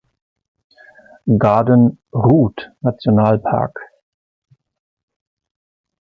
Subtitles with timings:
[1.37, 3.75] Garden Route-Nationalpark